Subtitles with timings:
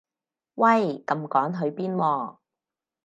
[0.55, 2.37] 喂咁趕去邊喎